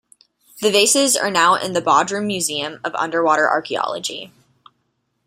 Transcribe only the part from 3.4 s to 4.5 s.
Archaeology.